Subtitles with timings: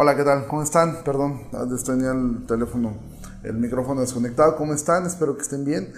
[0.00, 0.46] Hola, ¿qué tal?
[0.46, 1.02] ¿Cómo están?
[1.02, 1.48] Perdón,
[1.84, 2.96] tenía el teléfono,
[3.42, 4.54] el micrófono desconectado.
[4.54, 5.04] ¿Cómo están?
[5.06, 5.92] Espero que estén bien.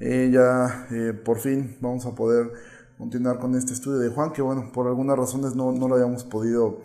[0.00, 2.50] Eh, ya eh, por fin vamos a poder
[2.98, 6.24] continuar con este estudio de Juan, que bueno, por algunas razones no, no lo habíamos
[6.24, 6.80] podido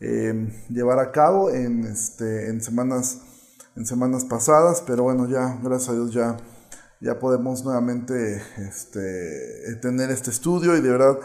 [0.00, 3.20] eh, llevar a cabo en, este, en, semanas,
[3.76, 6.38] en semanas pasadas, pero bueno, ya, gracias a Dios, ya,
[6.98, 11.18] ya podemos nuevamente este, tener este estudio y de verdad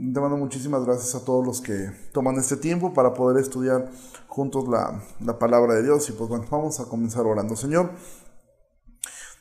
[0.00, 3.90] te mando muchísimas gracias a todos los que toman este tiempo para poder estudiar
[4.28, 6.08] juntos la, la, palabra de Dios.
[6.08, 7.54] Y pues bueno, vamos a comenzar orando.
[7.54, 7.90] Señor,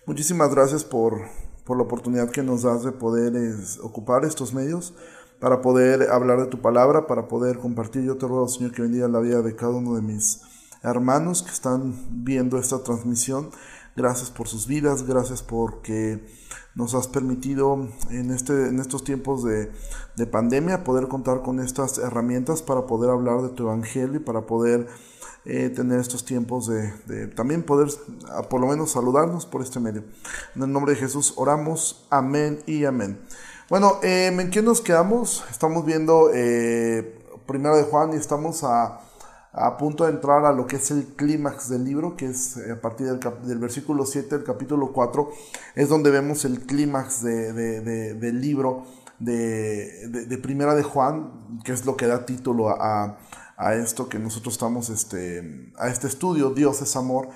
[0.06, 1.22] muchísimas gracias por,
[1.64, 3.34] por la oportunidad que nos das de poder
[3.82, 4.94] ocupar estos medios
[5.40, 8.04] para poder hablar de tu palabra, para poder compartir.
[8.04, 10.42] Yo te ruego, Señor, que bendiga la vida de cada uno de mis
[10.84, 13.50] hermanos que están viendo esta transmisión.
[13.96, 16.26] Gracias por sus vidas, gracias porque
[16.76, 19.72] nos has permitido en, este, en estos tiempos de,
[20.16, 24.42] de pandemia poder contar con estas herramientas para poder hablar de tu evangelio y para
[24.42, 24.88] poder
[25.46, 27.88] eh, tener estos tiempos de, también poder
[28.50, 30.04] por lo menos saludarnos por este medio.
[30.56, 33.20] En el nombre de Jesús oramos, amén y amén.
[33.70, 35.44] Bueno, eh, ¿en qué nos quedamos?
[35.50, 39.00] Estamos viendo eh, Primero de Juan y estamos a
[39.60, 42.72] a punto de entrar a lo que es el clímax del libro, que es eh,
[42.72, 45.30] a partir del, del, versículo 7 del capítulo 4,
[45.76, 48.86] es donde vemos el clímax de, de, del libro
[49.20, 53.18] de, Primera de Juan, que es lo que da título a,
[53.58, 57.28] a, esto que nosotros estamos, este, a este estudio, Dios es amor.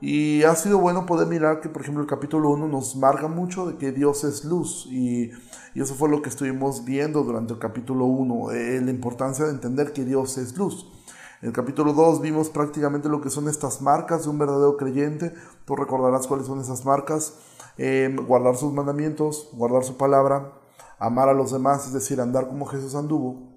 [0.00, 3.66] Y ha sido bueno poder mirar que, por ejemplo, el capítulo 1 nos marca mucho
[3.66, 4.86] de que Dios es luz.
[4.90, 5.30] Y,
[5.74, 9.52] y eso fue lo que estuvimos viendo durante el capítulo 1, eh, la importancia de
[9.52, 10.97] entender que Dios es luz.
[11.40, 15.32] En el capítulo 2 vimos prácticamente lo que son estas marcas de un verdadero creyente.
[15.66, 17.34] Tú recordarás cuáles son esas marcas.
[17.76, 20.52] Eh, guardar sus mandamientos, guardar su palabra,
[20.98, 23.56] amar a los demás, es decir, andar como Jesús anduvo.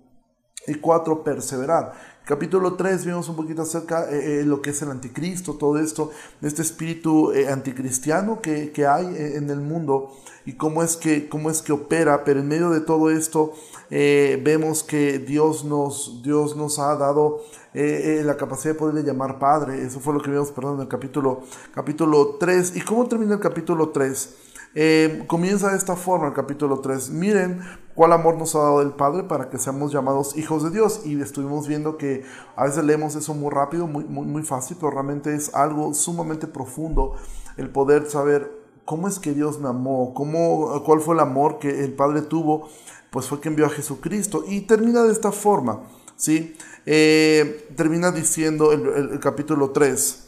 [0.67, 1.93] Y cuatro, perseverar.
[2.23, 6.11] Capítulo 3 vimos un poquito acerca de eh, lo que es el anticristo, todo esto,
[6.43, 10.11] este espíritu eh, anticristiano que, que, hay en el mundo
[10.45, 13.53] y cómo es que, cómo es que opera, pero en medio de todo esto
[13.91, 17.41] eh, vemos que Dios nos, Dios nos ha dado
[17.73, 19.85] la capacidad de poderle llamar Padre.
[19.85, 21.41] Eso fue lo que vimos, perdón, en el capítulo,
[21.73, 22.75] capítulo 3.
[22.75, 24.35] ¿Y cómo termina el capítulo 3?
[24.73, 27.09] Eh, comienza de esta forma el capítulo 3.
[27.09, 27.59] Miren
[27.93, 31.01] cuál amor nos ha dado el Padre para que seamos llamados hijos de Dios.
[31.05, 32.23] Y estuvimos viendo que
[32.55, 36.47] a veces leemos eso muy rápido, muy, muy, muy fácil, pero realmente es algo sumamente
[36.47, 37.15] profundo
[37.57, 38.60] el poder saber
[38.91, 42.67] cómo es que Dios me amó, cómo, cuál fue el amor que el Padre tuvo,
[43.09, 44.43] pues fue que envió a Jesucristo.
[44.45, 45.83] Y termina de esta forma,
[46.17, 46.57] ¿sí?
[46.85, 50.27] Eh, termina diciendo el, el capítulo 3.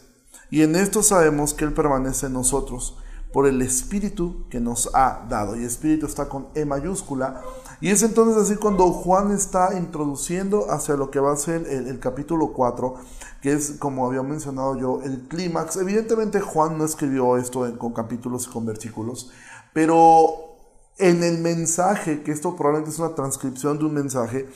[0.50, 2.98] Y en esto sabemos que Él permanece en nosotros
[3.34, 5.60] por el Espíritu que nos ha dado.
[5.60, 7.42] Y Espíritu está con E mayúscula.
[7.84, 12.00] Y es entonces así cuando Juan está introduciendo hacia lo que va a ser el,
[12.00, 12.96] capítulo 4,
[13.42, 15.76] que es, como había mencionado yo, el clímax.
[15.76, 19.34] Evidentemente Juan no escribió esto con capítulos y con versículos,
[19.74, 20.56] pero
[20.98, 24.48] en el mensaje, que esto probablemente es una transcripción de un mensaje,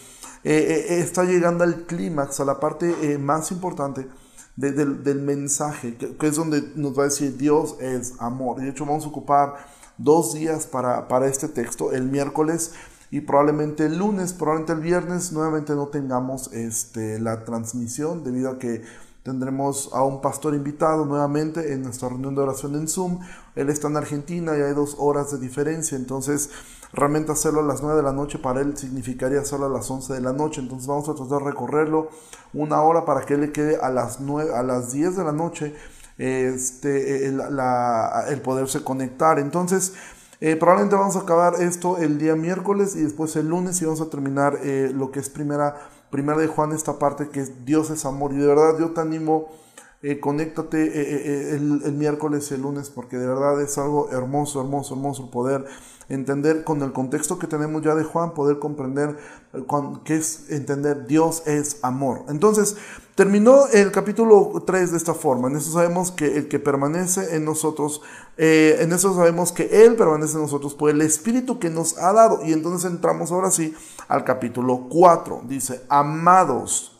[0.45, 4.07] eh, eh, está llegando al clímax, a la parte eh, más importante
[4.55, 8.61] del, mensaje, que, es donde nos va a decir Dios es amor.
[8.61, 9.67] De hecho, vamos a ocupar
[9.97, 12.71] dos días para, para este texto, el miércoles
[13.09, 18.59] y probablemente el lunes, probablemente el viernes, nuevamente no tengamos este, la transmisión debido a
[18.59, 18.83] que
[19.23, 23.19] tendremos a un pastor invitado nuevamente en nuestra reunión de oración en Zoom.
[23.55, 26.49] Él está en Argentina y hay dos horas de diferencia, entonces
[26.93, 30.13] realmente hacerlo a las 9 de la noche para él significaría hacerlo a las 11
[30.13, 30.61] de la noche.
[30.61, 32.09] Entonces vamos a tratar de recorrerlo
[32.53, 35.33] una hora para que él le quede a las, 9, a las 10 de la
[35.33, 35.75] noche
[36.17, 39.39] este, el, poderse conectar.
[39.39, 39.93] Entonces,
[40.39, 44.01] eh, probablemente vamos a acabar esto el día miércoles y después el lunes y vamos
[44.01, 45.75] a terminar eh, lo que es primera,
[46.11, 48.33] primera de Juan, esta parte que es Dios es amor.
[48.33, 49.49] Y de verdad yo te animo,
[50.03, 54.93] eh, conéctate el, el miércoles y el lunes porque de verdad es algo hermoso, hermoso,
[54.93, 55.65] hermoso poder
[56.09, 59.17] entender con el contexto que tenemos ya de Juan, poder comprender
[59.53, 59.63] eh,
[60.03, 62.23] qué es entender Dios es amor.
[62.29, 62.77] Entonces,
[63.15, 65.49] terminó el capítulo 3 de esta forma.
[65.49, 68.01] En eso sabemos que el que permanece en nosotros,
[68.37, 72.13] eh, en eso sabemos que Él permanece en nosotros por el Espíritu que nos ha
[72.13, 72.45] dado.
[72.45, 73.73] Y entonces entramos ahora sí
[74.07, 75.43] al capítulo 4.
[75.47, 76.93] Dice, amados.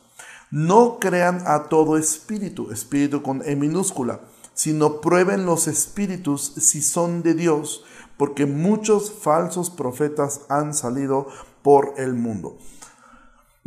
[0.50, 4.22] No crean a todo espíritu, espíritu con E minúscula,
[4.54, 7.84] sino prueben los espíritus si son de Dios,
[8.18, 11.28] porque muchos falsos profetas han salido
[11.62, 12.58] por el mundo.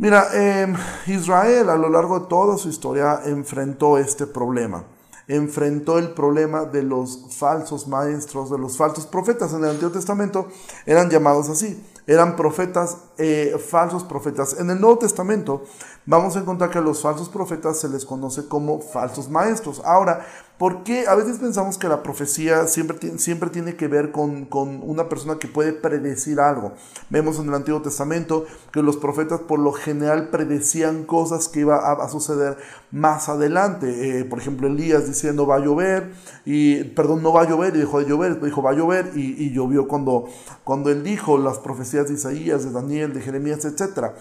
[0.01, 0.75] Mira, em,
[1.05, 4.83] Israel a lo largo de toda su historia enfrentó este problema.
[5.27, 9.53] Enfrentó el problema de los falsos maestros, de los falsos profetas.
[9.53, 10.47] En el Antiguo Testamento
[10.87, 11.79] eran llamados así.
[12.07, 14.59] eran profetas, eh, falsos profetas.
[14.59, 15.63] En el Nuevo Testamento
[16.05, 19.81] vamos a encontrar que a los falsos profetas se les conoce como falsos maestros.
[19.85, 20.25] Ahora,
[20.57, 21.07] ¿por qué?
[21.07, 25.47] A veces pensamos que la profecía siempre, siempre tiene que ver con, una persona que
[25.47, 26.73] puede predecir algo.
[27.09, 31.77] Vemos en el Antiguo Testamento que los profetas por lo general predecían cosas que iba
[31.91, 32.57] a, suceder
[32.91, 34.19] más adelante.
[34.19, 36.13] Eh, por ejemplo, Elías diciendo va a llover,
[36.45, 39.43] y perdón, no va a llover, y dejó de llover, dijo va a llover, y,
[39.43, 40.25] y llovió cuando,
[40.63, 44.11] cuando él dijo las profecías de Isaías, de Daniel, de Jeremías, etc.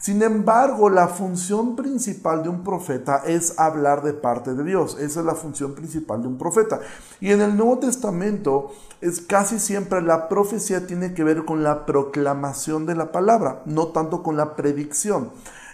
[0.00, 4.96] Sin embargo, la función principal de un profeta es hablar de parte de Dios.
[4.98, 6.80] Esa es la función principal de un profeta.
[7.20, 11.84] Y en el Nuevo Testamento es casi siempre la profecía tiene que ver con la
[11.84, 15.32] proclamación de la palabra, no tanto con la predicción.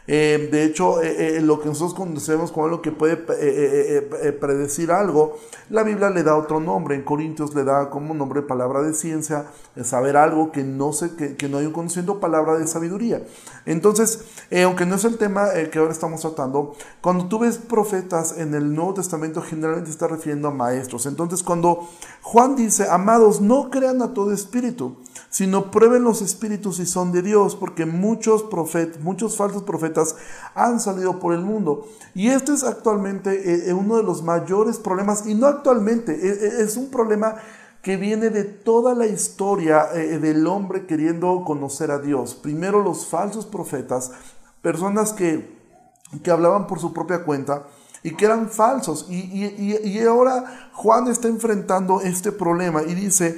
[0.08, 5.38] Eh, de hecho, eh, eh, lo que nosotros conocemos como algo que puede predecir algo,
[5.68, 6.94] la Biblia le da otro nombre.
[6.94, 9.46] En Corintios le da como nombre palabra de ciencia,
[9.82, 13.22] saber algo que no, sé, que, no hay un conocimiento, palabra de sabiduría.
[13.64, 14.24] Entonces,
[14.64, 18.74] aunque no es el tema que ahora estamos tratando, cuando tú ves profetas en el
[18.74, 21.06] Nuevo Testamento, generalmente está refiriendo a maestros.
[21.06, 21.88] Entonces, cuando
[22.22, 24.96] Juan dice, amados, no crean a todo espíritu,
[25.30, 30.16] sino prueben los espíritus si son de Dios, porque muchos profetas, muchos falsos profetas
[30.54, 31.86] han salido por el mundo.
[32.14, 36.62] Y este es actualmente eh, eh, uno de los mayores problemas, y no actualmente, eh,
[36.62, 37.36] es un problema
[37.82, 42.34] que viene de toda la historia del hombre queriendo conocer a Dios.
[42.34, 44.10] Primero los falsos profetas,
[44.60, 45.56] personas que,
[46.24, 47.66] que hablaban por su propia cuenta,
[48.06, 49.06] y que eran falsos.
[49.10, 53.36] Y, y, ahora Juan está enfrentando este problema y dice,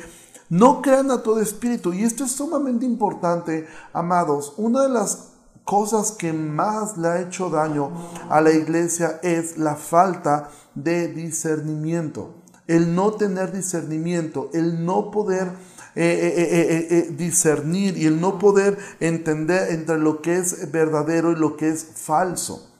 [0.49, 1.93] no crean a todo espíritu.
[1.93, 4.55] Y esto es sumamente importante, amados.
[4.56, 5.29] Una de las
[5.65, 7.91] cosas que más le ha hecho daño
[8.31, 12.43] a la iglesia es la falta de discernimiento.
[12.67, 15.49] El no tener discernimiento, el no poder
[15.95, 21.37] eh, eh, eh, discernir y el no poder entender entre lo que es verdadero y
[21.37, 22.71] lo que es falso.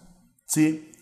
[0.47, 0.93] ¿Sí?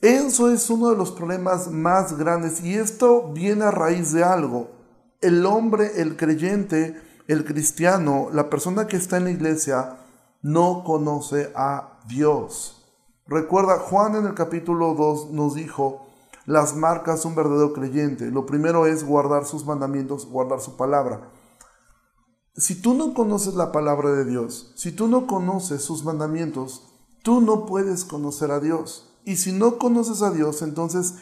[0.00, 4.79] Eso es uno de los problemas más grandes y esto viene a raíz de algo
[5.20, 9.98] el hombre, el creyente, el cristiano, la persona que está en la iglesia,
[10.42, 12.84] no conoce a Dios.
[13.26, 16.06] Recuerda, Juan en el capítulo 2 nos dijo
[16.46, 18.30] las marcas de un verdadero creyente.
[18.30, 21.30] Lo primero es guardar sus mandamientos, guardar su palabra.
[22.56, 26.90] Si tú no conoces la palabra de Dios, si tú no conoces sus mandamientos,
[27.22, 29.18] tú no puedes conocer a Dios.
[29.24, 31.14] Y si no conoces a Dios, entonces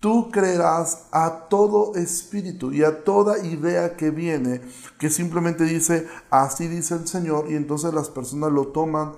[0.00, 4.62] Tú creerás a todo espíritu y a toda idea que viene,
[4.98, 9.12] que simplemente dice, así dice el Señor, y entonces las personas lo toman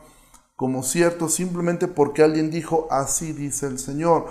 [0.57, 4.27] como cierto simplemente porque alguien dijo, así dice el Señor.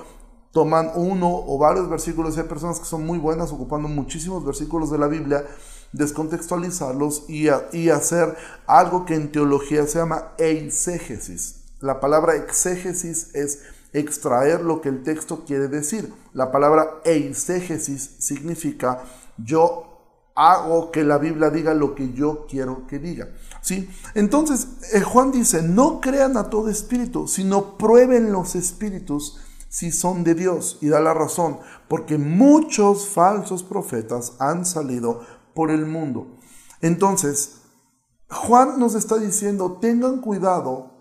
[0.51, 4.98] Toman uno o varios versículos, hay personas que son muy buenas ocupando muchísimos versículos de
[4.98, 5.45] la Biblia,
[5.94, 8.36] descontextualizarlos y, y hacer
[8.68, 11.63] algo que en teología se llama eisegesis.
[11.80, 16.13] La palabra exégesis es extraer lo que el texto quiere decir.
[16.33, 19.03] La palabra eisegesis significa
[19.38, 19.91] yo
[20.35, 23.29] hago que la Biblia diga lo que yo quiero que diga.
[23.61, 23.89] ¿Sí?
[24.15, 29.39] Entonces, eh, Juan dice, no crean a todo espíritu, sino prueben los espíritus
[29.69, 30.77] si son de Dios.
[30.81, 35.21] Y da la razón, porque muchos falsos profetas han salido
[35.53, 36.38] por el mundo.
[36.81, 37.62] Entonces,
[38.29, 40.91] Juan nos está diciendo, tengan cuidado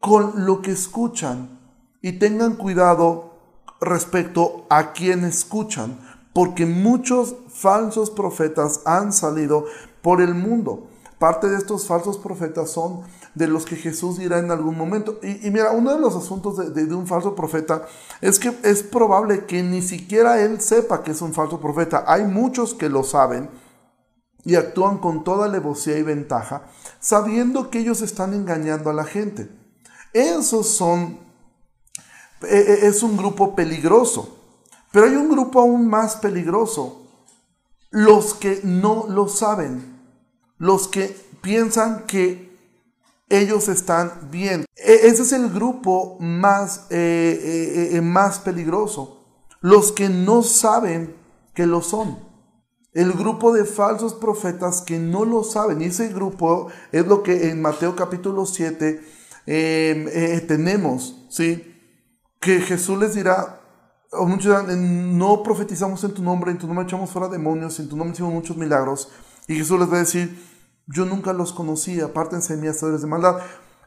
[0.00, 1.53] con lo que escuchan,
[2.04, 3.30] y tengan cuidado
[3.80, 5.98] respecto a quien escuchan,
[6.34, 9.64] porque muchos falsos profetas han salido
[10.02, 10.86] por el mundo.
[11.18, 13.00] Parte de estos falsos profetas son
[13.34, 15.18] de los que Jesús dirá en algún momento.
[15.22, 17.86] Y, mira, uno de los asuntos de, de, un falso profeta
[18.20, 22.04] es que es probable que ni siquiera él sepa que es un falso profeta.
[22.06, 23.48] Hay muchos que lo saben
[24.44, 26.64] y actúan con toda alevosía y ventaja,
[27.00, 29.48] sabiendo que ellos están engañando a la gente.
[30.12, 31.23] Esos son
[32.42, 34.38] es un grupo peligroso.
[34.94, 37.02] Pero hay un grupo aún más peligroso.
[37.90, 40.00] Los que no lo saben.
[40.56, 42.56] Los que piensan que
[43.28, 44.64] ellos están bien.
[44.76, 49.24] E, ese es el grupo más, eh, eh, eh, más peligroso.
[49.60, 51.16] Los que no saben
[51.54, 52.18] que lo son.
[52.92, 55.82] El grupo de falsos profetas que no lo saben.
[55.82, 59.00] Y ese grupo es lo que en Mateo capítulo 7
[60.46, 61.26] tenemos.
[61.28, 61.73] ¿sí?
[62.44, 63.58] Que Jesús les dirá,
[64.12, 67.88] o muchos dirán, no profetizamos en tu nombre, en tu nombre echamos fuera demonios, en
[67.88, 69.08] tu nombre hicimos muchos milagros.
[69.48, 70.38] Y Jesús les va a decir,
[70.86, 73.38] yo nunca los conocí, apártense de mí, hacedores de maldad.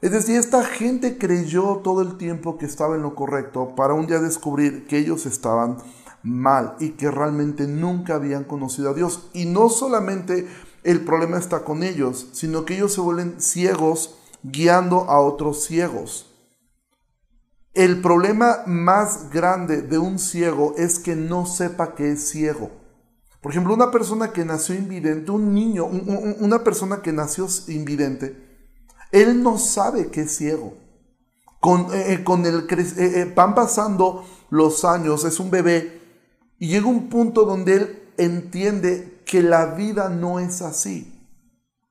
[0.02, 4.08] Es decir, esta gente creyó todo el tiempo que estaba en lo correcto para un
[4.08, 5.78] día descubrir que ellos estaban
[6.24, 9.30] mal y que realmente nunca habían conocido a Dios.
[9.34, 10.48] Y no solamente
[10.84, 16.27] el problema está con ellos, sino que ellos se vuelven ciegos guiando a otros ciegos.
[17.78, 22.72] El problema más grande de un ciego es que no sepa que es ciego.
[23.40, 28.36] Por ejemplo, una persona que nació invidente, un niño, una persona que nació invidente,
[29.12, 30.74] él no sabe que es ciego.
[31.60, 36.02] Con, eh, eh, con el, eh, van pasando los años, es un bebé,
[36.58, 41.14] y llega un punto donde él entiende que la vida no es así.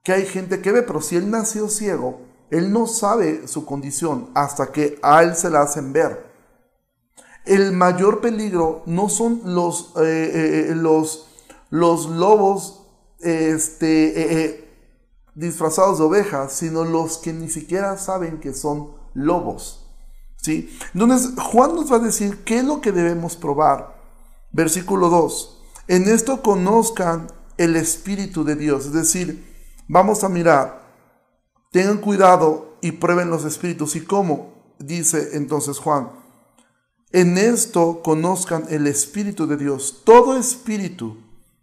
[0.03, 4.31] Que hay gente que ve, pero si él nació ciego, él no sabe su condición
[4.35, 6.27] hasta que a él se la hacen ver.
[7.45, 11.29] El mayor peligro no son los, los,
[11.71, 12.87] los lobos
[13.21, 14.67] este,
[15.35, 19.87] disfrazados de ovejas, sino los que ni siquiera saben que son lobos.
[20.43, 20.77] ¿sí?
[20.95, 23.97] Entonces, Juan nos va a decir qué es lo que debemos probar.
[24.53, 25.63] Versículo 2.
[25.89, 28.87] En esto conozcan el Espíritu de Dios.
[28.87, 29.45] Es decir,
[29.89, 30.86] vamos a mirar,
[31.71, 33.97] tengan cuidado y prueben los espíritus.
[33.97, 34.55] ¿Y cómo?
[34.79, 36.11] Dice entonces Juan.
[37.13, 40.03] En esto conozcan el Espíritu de Dios.
[40.05, 41.17] Todo espíritu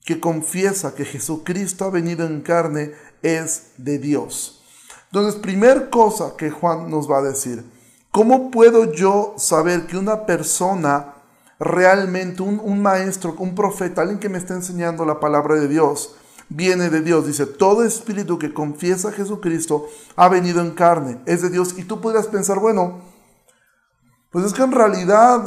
[0.05, 4.63] que confiesa que Jesucristo ha venido en carne es de Dios.
[5.05, 7.63] Entonces, primer cosa que Juan nos va a decir,
[8.11, 11.13] ¿cómo puedo yo saber que una persona
[11.59, 16.15] realmente, un, maestro, un profeta, alguien que me está enseñando la palabra de Dios,
[16.49, 17.25] viene de Dios?
[17.25, 21.77] Dice, todo espíritu que confiesa a Jesucristo ha venido en carne, es de Dios.
[21.77, 23.01] Y tú podrías pensar, bueno,
[24.31, 25.45] pues es que en realidad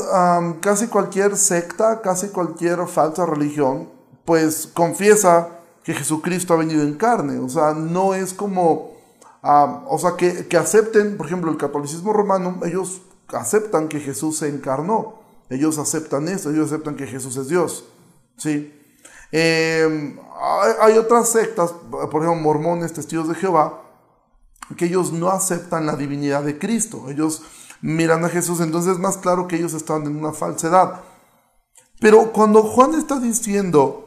[0.61, 3.91] casi cualquier secta, casi cualquier falsa religión,
[4.25, 5.49] pues confiesa
[5.83, 7.38] que Jesucristo ha venido en carne.
[7.38, 8.97] O sea, no es como,
[9.43, 14.49] ah, o sea, que, acepten, por ejemplo, el catolicismo romano, ellos aceptan que Jesús se
[14.49, 15.21] encarnó.
[15.49, 17.85] Ellos aceptan eso, ellos aceptan que Jesús es Dios.
[18.37, 18.73] ¿sí?
[19.33, 20.18] Em,
[20.80, 23.83] hay, otras sectas, por ejemplo, mormones, testigos de Jehová,
[24.76, 27.09] que ellos no aceptan la divinidad de Cristo.
[27.09, 27.42] Ellos
[27.80, 31.02] miran a Jesús, entonces es más claro que ellos están en una falsedad.
[32.00, 34.02] Pero cuando Juan está diciendo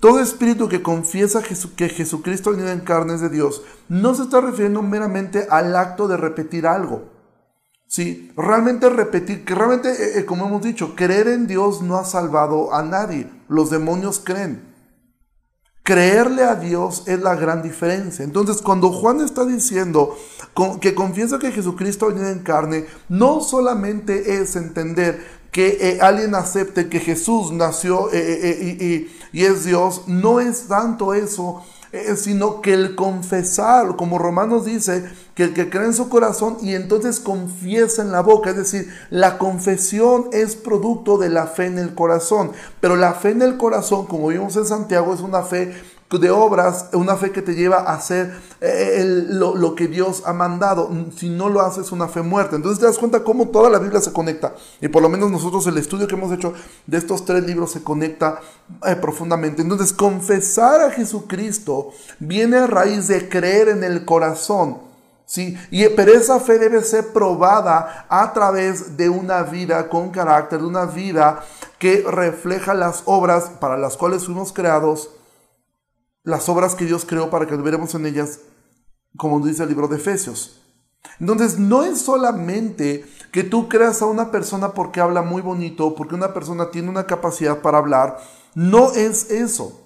[0.00, 4.40] todo espíritu que confiesa que Jesucristo venido en carne es de Dios, no se está
[4.40, 7.11] refiriendo meramente al acto de repetir algo.
[7.92, 12.06] Sí, realmente repetir, que realmente, eh, eh, como hemos dicho, creer en Dios no ha
[12.06, 13.28] salvado a nadie.
[13.48, 14.62] Los demonios creen.
[15.82, 18.24] Creerle a Dios es la gran diferencia.
[18.24, 20.16] Entonces, cuando Juan está diciendo
[20.80, 26.88] que confiesa que Jesucristo venido en carne, no solamente es entender que eh, alguien acepte
[26.88, 31.62] que Jesús nació y, es Dios, no es tanto eso,
[32.16, 36.74] sino que el confesar, como Romanos dice, que el que cree en su corazón y
[36.74, 41.78] entonces confiesa en la boca, es decir, la confesión es producto de la fe en
[41.78, 45.74] el corazón, pero la fe en el corazón, como vimos en Santiago, es una fe
[46.18, 50.90] de obras, una fe que te lleva a hacer eh, lo, que Dios ha mandado.
[51.16, 52.56] Si no lo haces, una fe muerta.
[52.56, 54.54] Entonces te das cuenta cómo toda la Biblia se conecta.
[54.80, 56.52] Y por lo menos nosotros el estudio que hemos hecho
[56.86, 58.40] de estos tres libros se conecta
[58.86, 59.62] eh, profundamente.
[59.62, 64.92] Entonces confesar a Jesucristo viene a raíz de creer en el corazón.
[65.24, 65.56] ¿Sí?
[65.70, 70.66] Y, pero esa fe debe ser probada a través de una vida con carácter, de
[70.66, 71.42] una vida
[71.78, 75.08] que refleja las obras para las cuales fuimos creados
[76.24, 78.40] las obras que Dios creó para que veremos en ellas,
[79.16, 80.60] como dice el libro de Efesios.
[81.18, 86.14] Entonces, no es solamente que tú creas a una persona porque habla muy bonito, porque
[86.14, 88.18] una persona tiene una capacidad para hablar,
[88.54, 89.80] no es eso.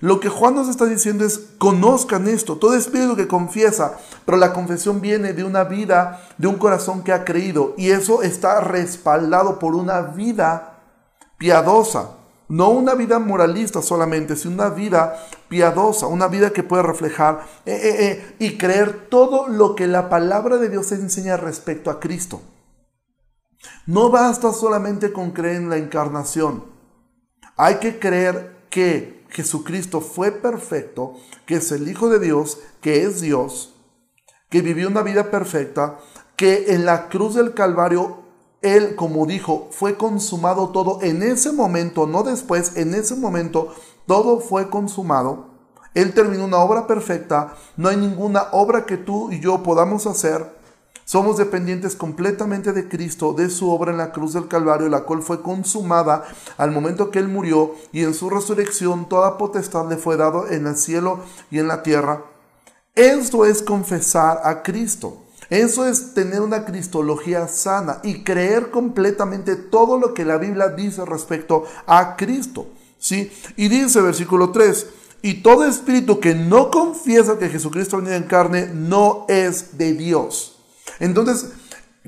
[0.00, 4.52] Lo que Juan nos está diciendo es, conozcan esto, todo espíritu que confiesa, pero la
[4.52, 9.58] confesión viene de una vida, de un corazón que ha creído, y eso está respaldado
[9.58, 10.78] por una vida
[11.38, 12.10] piadosa.
[12.54, 17.72] No una vida moralista solamente, sino una vida piadosa, una vida que puede reflejar eh,
[17.74, 22.42] eh, eh, y creer todo lo que la palabra de Dios enseña respecto a Cristo.
[23.86, 26.66] No basta solamente con creer en la encarnación.
[27.56, 31.14] Hay que creer que Jesucristo fue perfecto,
[31.46, 33.74] que es el Hijo de Dios, que es Dios,
[34.48, 35.98] que vivió una vida perfecta,
[36.36, 38.23] que en la cruz del Calvario
[38.64, 43.74] él, como dijo, fue consumado todo en ese momento, no después, en ese momento,
[44.06, 45.50] todo fue consumado.
[45.92, 50.54] Él terminó una obra perfecta, no hay ninguna obra que tú y yo podamos hacer.
[51.04, 55.22] Somos dependientes completamente de Cristo, de su obra en la cruz del Calvario, la cual
[55.22, 56.24] fue consumada
[56.56, 60.66] al momento que Él murió y en su resurrección toda potestad le fue dado en
[60.66, 62.24] el cielo y en la tierra.
[62.94, 65.23] Esto es confesar a Cristo.
[65.50, 71.04] Eso es tener una cristología sana y creer completamente todo lo que la Biblia dice
[71.04, 72.66] respecto a Cristo.
[72.98, 73.30] ¿sí?
[73.56, 74.86] Y dice versículo 3,
[75.22, 80.58] y todo espíritu que no confiesa que Jesucristo ha en carne no es de Dios.
[81.00, 81.50] Entonces,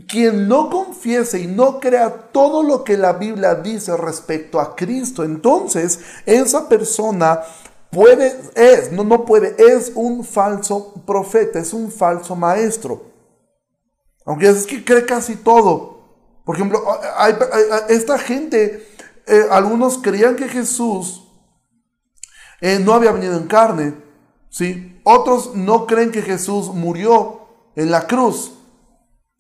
[0.06, 5.24] quien no confiese y no crea todo lo que la Biblia dice respecto a Cristo,
[5.24, 7.40] entonces esa persona
[7.90, 13.15] puede, es, no, no puede, es un falso profeta, es un falso maestro.
[14.26, 15.96] Aunque es que cree casi todo.
[16.44, 16.82] Por ejemplo,
[17.88, 18.86] esta gente,
[19.26, 21.26] eh, algunos creían que Jesús
[22.60, 23.94] eh, no había venido en carne.
[24.50, 25.00] ¿sí?
[25.04, 28.52] Otros no creen que Jesús murió en la cruz.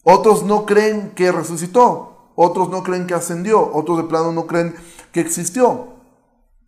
[0.04, 2.32] Otros no creen que resucitó.
[2.36, 3.72] Otros no creen que ascendió.
[3.72, 4.76] Otros de plano no creen
[5.12, 5.94] que existió.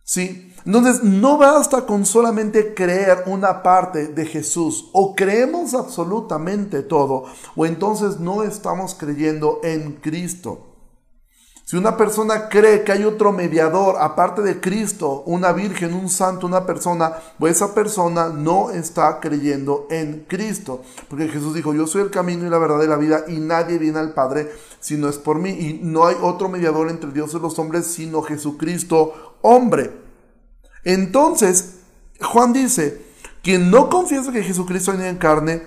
[0.03, 0.48] ¿Sí?
[0.69, 4.91] Entonces, no basta con solamente creer una parte de Jesús.
[4.93, 7.23] O creemos absolutamente todo.
[7.55, 10.67] O entonces no estamos creyendo en Cristo.
[11.65, 16.45] Si una persona cree que hay otro mediador aparte de Cristo, una virgen, un santo,
[16.45, 20.83] una persona, pues esa persona no está creyendo en Cristo.
[21.09, 23.79] Porque Jesús dijo, yo soy el camino y la verdad de la vida y nadie
[23.79, 25.49] viene al Padre si no es por mí.
[25.49, 30.08] Y no hay otro mediador entre Dios y los hombres sino Jesucristo, hombre.
[30.83, 31.75] Entonces,
[32.21, 33.01] Juan dice,
[33.41, 35.63] quien no confiesa que Jesucristo viene en carne,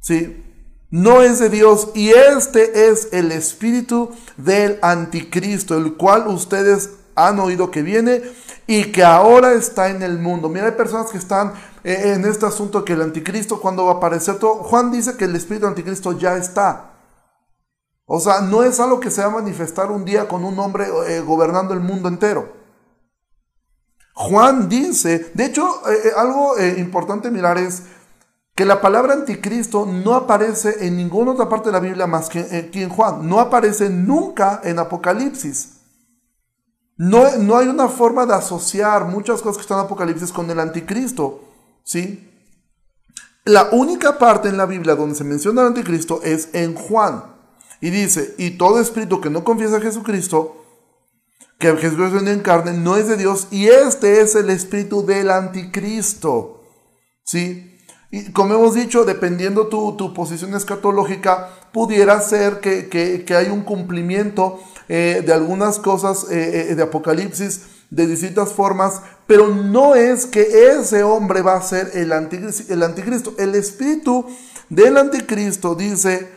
[0.00, 0.44] ¿sí?
[0.90, 7.38] no es de Dios y este es el espíritu del anticristo, el cual ustedes han
[7.38, 8.22] oído que viene
[8.66, 10.48] y que ahora está en el mundo.
[10.48, 11.52] Mira, hay personas que están
[11.84, 15.24] eh, en este asunto que el anticristo, cuando va a aparecer todo, Juan dice que
[15.24, 16.90] el espíritu del anticristo ya está.
[18.06, 20.86] O sea, no es algo que se va a manifestar un día con un hombre
[21.06, 22.59] eh, gobernando el mundo entero.
[24.14, 27.82] Juan dice, de hecho, eh, algo importante mirar es,
[28.60, 32.68] que la palabra anticristo no aparece en ninguna otra parte de la Biblia más que
[32.70, 33.26] en Juan.
[33.26, 35.78] No aparece nunca en Apocalipsis.
[36.98, 40.60] No, no hay una forma de asociar muchas cosas que están en Apocalipsis con el
[40.60, 41.40] anticristo.
[41.84, 42.30] ¿sí?
[43.46, 47.24] La única parte en la Biblia donde se menciona el anticristo es en Juan.
[47.80, 50.59] Y dice, y todo espíritu que no confiesa a Jesucristo,
[51.60, 55.30] que Jesús viene en carne, no es de Dios, y este es el espíritu del
[55.30, 56.64] anticristo.
[57.22, 57.78] ¿Sí?
[58.10, 63.60] Y como hemos dicho, dependiendo tu, tu posición escatológica, pudiera ser que, que, hay un
[63.62, 70.26] cumplimiento eh, de algunas cosas eh, eh, de Apocalipsis de distintas formas, pero no es
[70.26, 72.10] que ese hombre va a ser el.
[72.10, 73.34] El, anticristo.
[73.38, 74.26] el espíritu
[74.70, 76.30] del anticristo dice,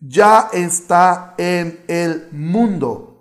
[0.00, 3.17] ya está en el mundo.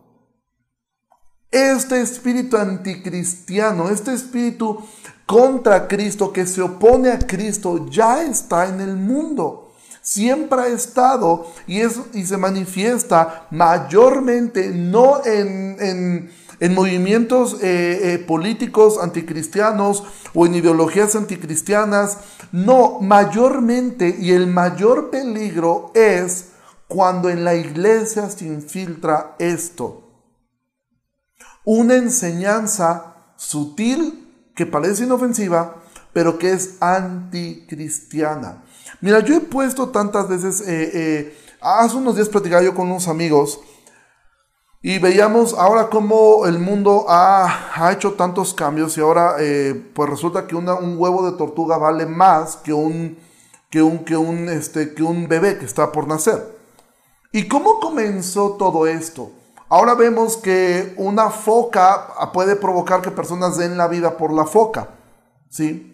[1.58, 4.78] Este espíritu anticristiano, este espíritu
[5.26, 9.72] contra Cristo, que se opone a Cristo, ya está en el mundo.
[10.00, 16.30] Siempre ha estado y, y se manifiesta mayormente no en,
[16.76, 20.04] movimientos eh, eh, políticos anticristianos
[20.36, 22.20] o en ideologías anticristianas.
[22.52, 26.50] No, mayormente y el mayor peligro es
[26.88, 30.07] cuando en la iglesia se infiltra esto.
[31.69, 35.75] Una enseñanza sutil que parece inofensiva,
[36.13, 38.63] pero que es anticristiana.
[39.01, 43.10] Mira, yo he puesto tantas veces, eh, eh, hace unos días platicaba yo con unos
[43.10, 43.60] amigos
[44.82, 50.47] y veíamos ahora cómo el mundo ha, hecho tantos cambios y ahora eh, pues resulta
[50.47, 53.17] que un huevo de tortuga vale más que un,
[53.69, 56.58] que, un, que, un, este, que un bebé que está por nacer.
[57.34, 59.34] ¿Y cómo comenzó todo esto?
[59.69, 64.91] Ahora vemos que una foca puede provocar que personas den la vida por la foca.
[65.49, 65.93] ¿sí?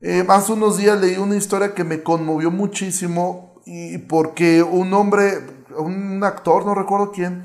[0.00, 5.40] Eh, hace unos días leí una historia que me conmovió muchísimo y porque un hombre,
[5.76, 7.44] un actor, no recuerdo quién,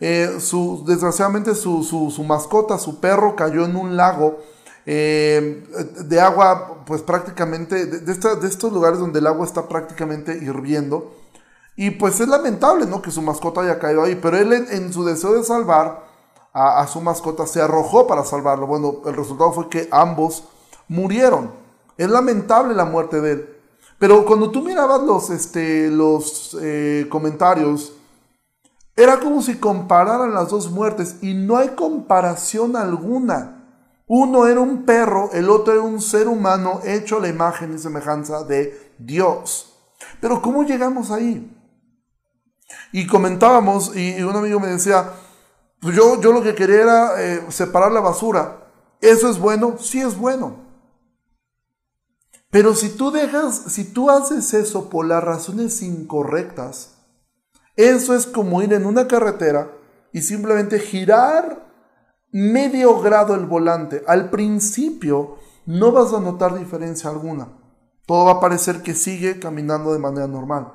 [0.00, 4.38] eh, su, desgraciadamente su, su, mascota, su perro, cayó en un lago
[4.86, 5.66] eh,
[6.06, 11.12] de agua, pues prácticamente, de, de estos lugares donde el agua está prácticamente hirviendo.
[11.80, 13.00] Y pues es lamentable, ¿no?
[13.00, 16.08] Que su mascota haya caído ahí, pero él en, su deseo de salvar
[16.52, 18.66] a, su mascota se arrojó para salvarlo.
[18.66, 20.42] Bueno, el resultado fue que ambos
[20.88, 21.52] murieron.
[21.96, 23.56] Es lamentable la muerte de él.
[23.96, 27.92] Pero cuando tú mirabas los, este, los eh, comentarios,
[28.96, 33.68] era como si compararan las dos muertes y no hay comparación alguna.
[34.08, 37.78] Uno era un perro, el otro era un ser humano hecho a la imagen y
[37.78, 39.76] semejanza de Dios.
[40.20, 41.54] Pero ¿cómo llegamos ahí?
[42.92, 45.12] Y comentábamos, y, un amigo me decía,
[45.80, 48.64] pues yo, yo lo que quería era eh, separar la basura.
[49.00, 49.76] ¿Eso es bueno?
[49.78, 50.66] Sí es bueno.
[52.50, 56.94] Pero si tú dejas, si tú haces eso por las razones incorrectas,
[57.76, 59.70] eso es como ir en una carretera
[60.12, 61.68] y simplemente girar
[62.32, 64.02] medio grado el volante.
[64.06, 67.48] Al principio no vas a notar diferencia alguna.
[68.06, 70.72] Todo va a parecer que sigue caminando de manera normal.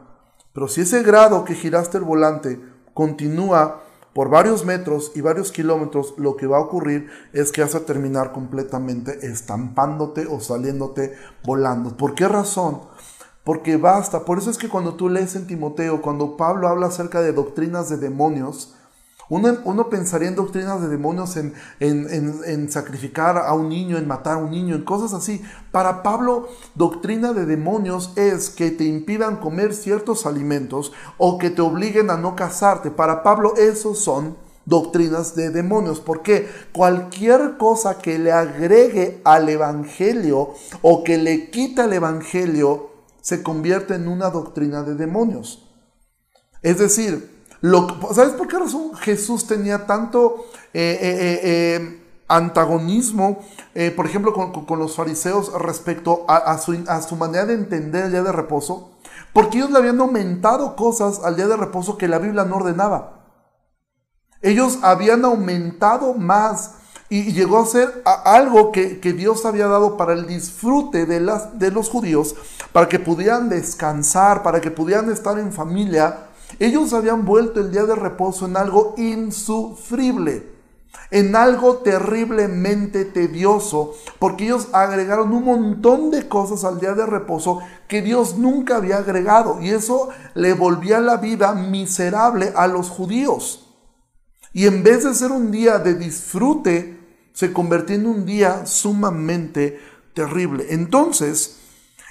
[0.54, 2.62] Pero si ese grado que giraste el volante
[2.94, 3.82] continúa
[4.14, 7.86] por varios metros y varios kilómetros, lo que va a ocurrir es que vas a
[7.86, 11.98] terminar completamente estampándote o saliéndote volando.
[11.98, 12.82] ¿Por qué razón?
[13.44, 14.24] Porque basta.
[14.24, 17.90] Por eso es que cuando tú lees en Timoteo, cuando Pablo habla acerca de doctrinas
[17.90, 18.76] de demonios,
[19.34, 24.38] uno, pensaría en doctrinas de demonios, en, en, sacrificar a un niño, en matar a
[24.38, 25.42] un niño, en cosas así.
[25.72, 31.62] Para Pablo, doctrina de demonios es que te impidan comer ciertos alimentos o que te
[31.62, 32.92] obliguen a no casarte.
[32.92, 36.00] Para Pablo, esos son doctrinas de demonios.
[36.00, 42.92] Porque cualquier cosa que le agregue al Evangelio o que le quita al Evangelio
[43.22, 45.72] se convierte en una doctrina de demonios.
[46.62, 47.33] Es decir,
[48.14, 53.40] ¿Sabes por qué razón Jesús tenía tanto eh, eh, eh, antagonismo,
[53.96, 58.92] por ejemplo, con, los fariseos respecto a, su, manera de entender el día de reposo?
[59.32, 63.24] Porque ellos le habían aumentado cosas al día de reposo que la Biblia no ordenaba.
[64.42, 66.72] Ellos habían aumentado más
[67.08, 72.36] y llegó a ser algo que, Dios había dado para el disfrute de los judíos,
[72.74, 76.28] para que pudieran descansar, para que pudieran estar en familia
[76.60, 80.52] ellos habían vuelto el día de reposo en algo insufrible,
[81.12, 87.60] en algo terriblemente tedioso, porque ellos agregaron un montón de cosas al día de reposo
[87.88, 93.74] que Dios nunca había agregado, y eso le volvía la vida miserable a los judíos.
[94.54, 97.00] Y en vez de ser un día de disfrute,
[97.34, 99.80] se convirtió en un día sumamente
[100.14, 100.68] terrible.
[100.70, 101.58] Entonces,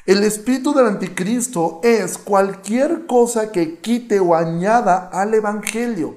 [0.05, 6.17] el espíritu del anticristo es cualquier cosa que quite o añada al evangelio,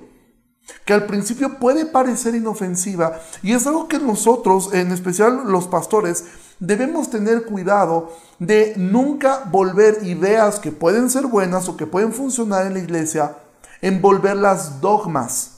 [0.86, 6.26] que al principio puede parecer inofensiva y es algo que nosotros, en especial los pastores,
[6.60, 12.65] debemos tener cuidado de nunca volver ideas que pueden ser buenas o que pueden funcionar
[12.65, 13.38] en la iglesia,
[13.82, 15.58] en volverlas dogmas.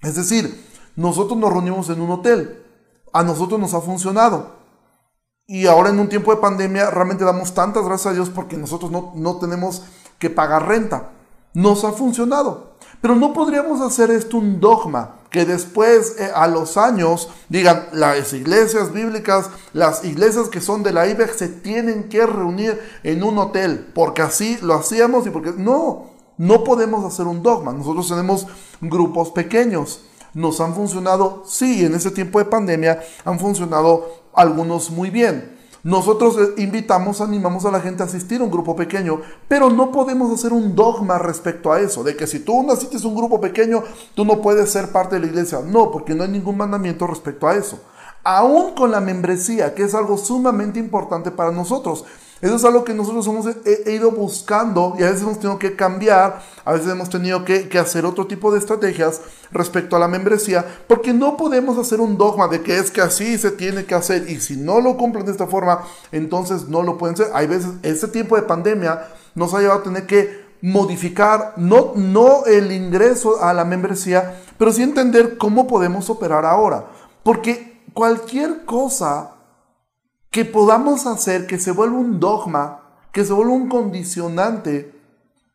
[0.00, 0.64] Es decir,
[0.96, 2.64] nosotros nos reunimos en un hotel,
[3.12, 4.63] a nosotros nos ha funcionado,
[5.46, 8.90] y ahora en un tiempo de pandemia realmente damos tantas gracias a Dios porque nosotros
[8.90, 9.82] no, tenemos
[10.18, 11.10] que pagar renta.
[11.52, 12.74] Nos ha funcionado.
[13.00, 18.32] Pero no podríamos hacer esto un dogma, que después eh, a los años digan las
[18.32, 23.36] iglesias bíblicas, las iglesias que son de la IBEX se tienen que reunir en un
[23.36, 26.06] hotel, porque así lo hacíamos y porque no,
[26.38, 27.72] no podemos hacer un dogma.
[27.72, 28.46] Nosotros tenemos
[28.80, 30.06] grupos pequeños.
[30.32, 35.54] Nos han funcionado, sí, en ese tiempo de pandemia han funcionado algunos muy bien.
[35.84, 39.92] Nosotros eh, invitamos, animamos a la gente a asistir a un grupo pequeño, pero no
[39.92, 43.14] podemos hacer un dogma respecto a eso, de que si tú no asistes a un
[43.14, 43.82] grupo pequeño,
[44.14, 45.60] tú no puedes ser parte de la iglesia.
[45.60, 47.78] No, porque no hay ningún mandamiento respecto a eso.
[48.24, 52.06] Aún con la membresía, que es algo sumamente importante para nosotros.
[52.40, 53.46] Eso es algo que nosotros hemos
[53.86, 58.04] ido buscando y a veces hemos tenido que cambiar, a veces hemos tenido que, hacer
[58.04, 59.20] otro tipo de estrategias
[59.50, 63.38] respecto a la membresía, porque no podemos hacer un dogma de que es que así
[63.38, 66.98] se tiene que hacer y si no lo cumplen de esta forma, entonces no lo
[66.98, 67.28] pueden hacer.
[67.32, 72.46] Hay veces, este tiempo de pandemia nos ha llevado a tener que modificar, no, no
[72.46, 76.86] el ingreso a la membresía, pero sí entender cómo podemos operar ahora.
[77.22, 79.33] Porque cualquier cosa
[80.34, 82.80] que podamos hacer que se vuelva un dogma,
[83.12, 84.92] que se vuelva un condicionante,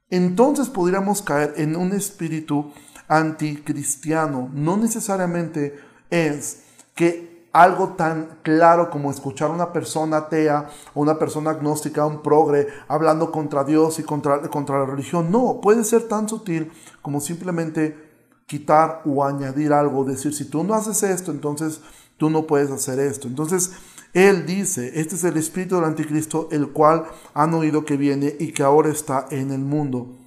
[0.09, 2.71] entonces podríamos caer en un espíritu
[3.09, 4.49] anticristiano.
[4.53, 5.77] No necesariamente
[6.09, 6.61] es
[6.95, 12.21] que algo tan claro como escuchar a una persona atea o una persona agnóstica, un
[12.21, 15.29] progre, hablando contra Dios y contra, contra la religión.
[15.29, 17.97] No, puede ser tan sutil como simplemente
[18.45, 21.81] quitar o añadir algo, decir, si tú no haces esto, entonces
[22.15, 23.27] tú no puedes hacer esto.
[23.27, 23.73] Entonces,
[24.13, 28.51] él dice, este es el espíritu del anticristo, el cual han oído que viene y
[28.51, 30.17] que ahora está en el mundo.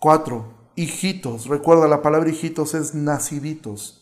[0.00, 1.46] Cuatro, hijitos.
[1.46, 4.00] Recuerda, la palabra hijitos es naciditos.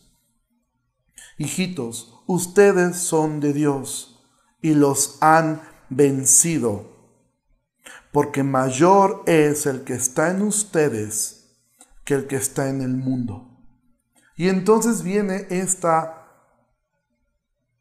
[1.38, 4.20] Hijitos, ustedes son de Dios
[4.60, 6.86] y los han vencido,
[8.12, 11.38] porque mayor es el que está en ustedes
[12.04, 13.48] que el que está en el mundo.
[14.36, 16.17] Y entonces viene esta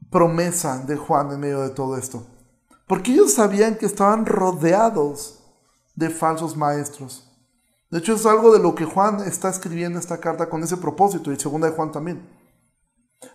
[0.09, 2.25] promesa de Juan en medio de todo esto.
[2.87, 5.43] Porque ellos sabían que estaban rodeados
[5.95, 7.23] de falsos maestros.
[7.89, 11.31] De hecho, es algo de lo que Juan está escribiendo esta carta con ese propósito,
[11.31, 12.29] y segunda de Juan también.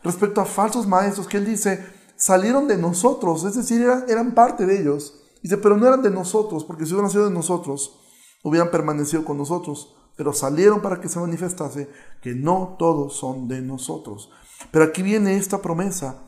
[0.02, 1.85] Respecto a falsos maestros, que él dice,
[2.16, 5.18] salieron de nosotros, es decir, eran, eran parte de ellos.
[5.42, 7.98] Dice, pero no eran de nosotros, porque si hubieran sido de nosotros,
[8.42, 13.61] hubieran permanecido con nosotros, pero salieron para que se manifestase que no todos son de
[13.61, 14.30] nosotros.
[14.70, 16.22] Pero aquí viene esta promesa.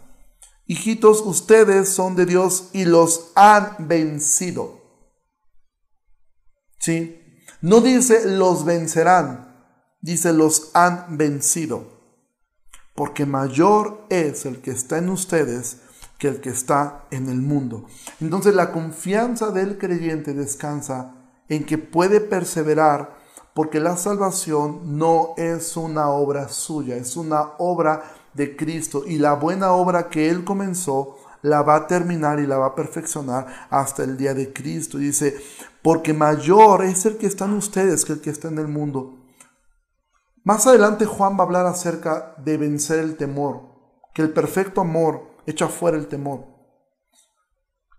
[0.66, 4.81] Hijitos, ustedes son de Dios y los han vencido.
[6.79, 7.20] ¿Sí?
[7.61, 9.57] No dice los vencerán,
[10.00, 11.94] dice los han vencido.
[12.94, 15.79] Porque mayor es el que está en ustedes
[16.18, 17.87] que el que está en el mundo.
[18.20, 21.14] Entonces la confianza del creyente descansa
[21.48, 23.16] en que puede perseverar
[23.55, 28.03] porque la salvación no es una obra suya, es una obra
[28.35, 32.57] de Cristo y la buena obra que Él comenzó la va a terminar y la
[32.57, 34.99] va a perfeccionar hasta el día de Cristo.
[34.99, 35.37] dice,
[35.83, 39.18] porque mayor es el que está en ustedes que el que está en el mundo.
[40.42, 43.62] Más adelante Juan va a hablar acerca de vencer el temor,
[44.14, 46.47] que el perfecto amor echa fuera el temor.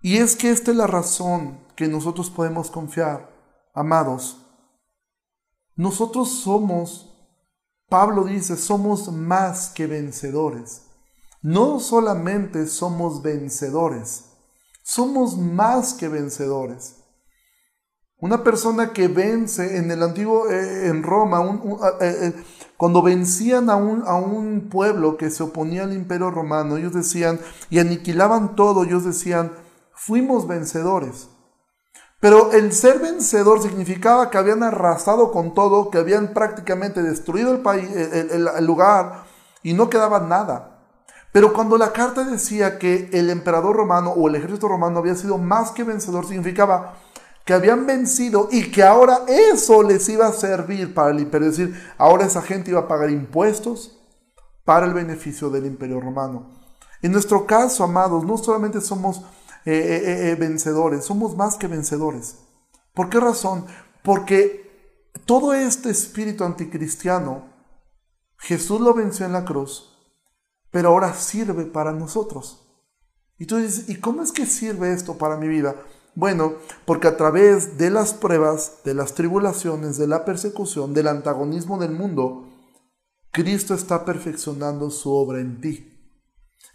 [0.02, 3.30] Y es que esta es la razón que nosotros podemos confiar,
[3.74, 4.42] amados.
[5.76, 7.15] Nosotros somos,
[7.96, 10.82] Pablo dice, somos más que vencedores.
[11.42, 14.26] No solamente somos vencedores,
[14.84, 16.98] somos más que vencedores.
[18.18, 21.42] Una persona que vence en el antiguo, eh, en Roma,
[22.02, 22.34] eh, eh,
[22.76, 27.40] cuando vencían a un, a un pueblo que se oponía al imperio romano, ellos decían,
[27.70, 29.54] y aniquilaban todo, ellos decían,
[29.94, 31.30] fuimos vencedores.
[32.26, 37.60] Pero el ser vencedor significaba que habían arrasado con todo, que habían prácticamente destruido el,
[37.60, 39.26] país, el, lugar
[39.62, 40.80] y no quedaba nada.
[41.32, 45.38] Pero cuando la carta decía que el emperador romano o el ejército romano había sido
[45.38, 46.96] más que vencedor, significaba
[47.46, 51.50] que habían vencido y que ahora eso les iba a servir para el imperio.
[51.50, 54.00] Es decir, ahora esa gente iba a pagar impuestos
[54.64, 56.50] para el beneficio del imperio romano.
[57.04, 59.22] En nuestro caso, amados, no solamente somos
[59.66, 62.38] eh, eh, eh, vencedores, somos más que vencedores.
[62.94, 63.66] ¿Por qué razón?
[64.04, 67.48] Porque todo este espíritu anticristiano,
[68.38, 69.92] Jesús lo venció en la cruz,
[70.70, 72.62] pero ahora sirve para nosotros.
[73.40, 75.76] Y tú dices, ¿y cómo es que sirve esto para mi vida?
[76.14, 76.54] Bueno,
[76.86, 81.92] porque a través de las pruebas, de las tribulaciones, de la persecución, del antagonismo del
[81.92, 82.50] mundo,
[83.32, 85.95] Cristo está perfeccionando su obra en ti.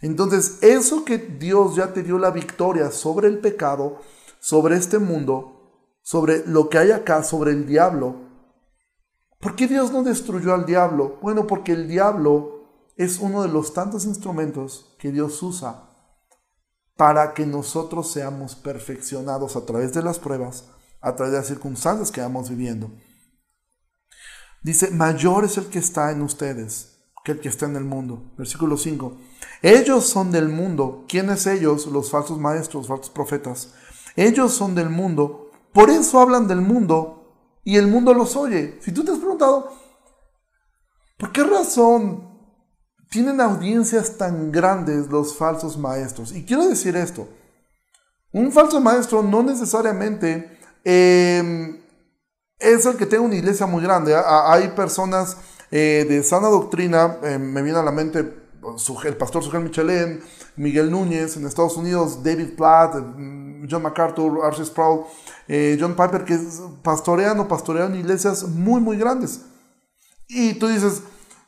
[0.01, 3.99] Entonces, eso que Dios ya te dio la victoria sobre el pecado,
[4.39, 8.15] sobre este mundo, sobre lo que hay acá, sobre el diablo.
[9.39, 11.19] ¿Por qué Dios no destruyó al diablo?
[11.21, 12.61] Bueno, porque el diablo
[12.97, 15.87] es uno de los tantos instrumentos que Dios usa
[16.97, 20.65] para que nosotros seamos perfeccionados a través de las pruebas,
[20.99, 22.91] a través de las circunstancias que vamos viviendo.
[24.63, 26.90] Dice, mayor es el que está en ustedes
[27.23, 28.31] que el que está en el mundo.
[28.37, 29.17] Versículo 5.
[29.61, 31.05] Ellos son del mundo.
[31.07, 31.87] ¿Quiénes ellos?
[31.87, 33.73] Los falsos maestros, falsos profetas.
[34.15, 35.51] Ellos son del mundo.
[35.73, 38.79] Por eso hablan del mundo y el mundo los oye.
[38.81, 39.71] Si tú te has preguntado,
[41.17, 42.31] ¿por qué razón
[43.11, 46.31] tienen audiencias tan grandes los falsos maestros.
[46.31, 47.27] Y quiero decir esto,
[48.31, 51.81] un falso maestro no necesariamente em,
[52.57, 54.15] es el que tenga una iglesia muy grande.
[54.15, 55.35] Hay personas
[55.71, 60.21] eh, de sana doctrina, em, me viene a la mente el pastor Sujel Michelin,
[60.55, 65.05] Miguel Núñez en Estados Unidos, David Platt, em, John MacArthur, Archie Sproul,
[65.47, 66.37] eh, John Piper, que
[66.83, 69.41] pastorean o pastorean iglesias muy, muy grandes.
[70.27, 71.03] Y tú dices,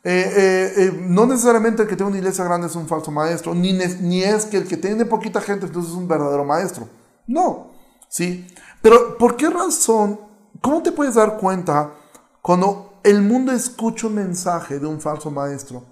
[0.06, 3.56] eh, eh, eh, no necesariamente el que tiene una iglesia grande es un falso maestro,
[3.56, 6.90] ni, ni es que el que tiene poquita gente entonces es un verdadero maestro.
[7.26, 7.72] No,
[8.10, 8.46] ¿sí?
[8.82, 10.20] Pero ¿por qué razón?
[10.62, 11.94] ¿Cómo te puedes dar cuenta
[12.42, 15.86] cuando el mundo escucha un mensaje de un falso maestro?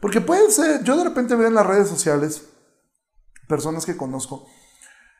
[0.00, 2.42] Porque puede ser, yo de repente veo en las redes sociales
[3.46, 4.46] personas que conozco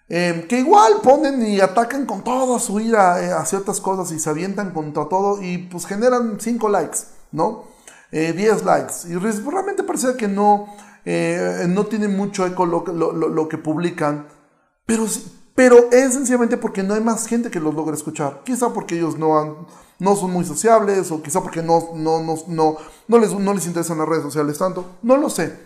[0.09, 4.73] que igual ponen y atacan con toda su ira a ciertas cosas y se avientan
[4.73, 6.99] contra todo y pues generan 5 likes,
[7.33, 7.65] ¿no?
[8.11, 8.95] 10 eh, likes.
[9.09, 14.27] Y realmente parece que no, eh, no tiene mucho eco lo, que publican,
[14.87, 15.05] pero,
[15.55, 18.41] pero es sencillamente porque no hay más gente que los logre escuchar.
[18.45, 19.57] Quizá porque ellos no, han,
[19.99, 22.77] no son muy sociables o quizá porque no, no, no, no,
[23.09, 24.85] no, les, no les interesan las redes sociales tanto.
[25.03, 25.59] No lo sé.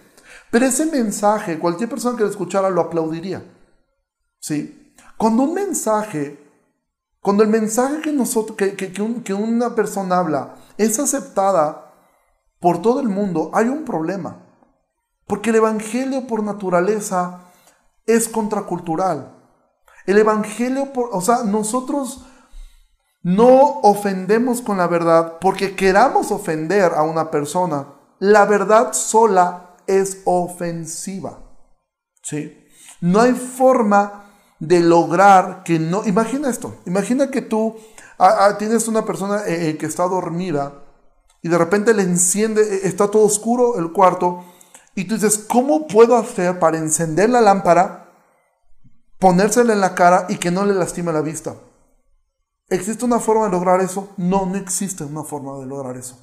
[0.50, 3.44] Pero ese mensaje, cualquier persona que lo escuchara lo aplaudiría.
[4.38, 4.94] ¿Sí?
[5.16, 6.38] Cuando un mensaje,
[7.20, 11.92] cuando el mensaje que, nosotros, que, que, que una persona habla es aceptada
[12.58, 14.46] por todo el mundo, hay un problema.
[15.26, 17.52] Porque el Evangelio por naturaleza
[18.06, 19.34] es contracultural.
[20.06, 22.26] El Evangelio, por, o sea, nosotros
[23.22, 27.87] no ofendemos con la verdad porque queramos ofender a una persona.
[28.18, 31.38] La verdad sola es ofensiva.
[32.22, 32.66] ¿Sí?
[33.00, 34.24] No hay forma
[34.58, 36.04] de lograr que no...
[36.04, 37.76] Imagina esto, imagina que tú
[38.18, 40.85] ah, ah, tienes una persona eh, eh, que está dormida
[41.42, 44.44] y de repente le enciende, eh, está todo oscuro el cuarto
[44.94, 48.12] y tú dices, ¿cómo puedo hacer para encender la lámpara,
[49.18, 51.56] ponérsela en la cara y que no le lastime la vista?
[52.72, 54.08] ¿Existe una forma de lograr eso?
[54.16, 56.18] No, no existe una forma de lograr eso.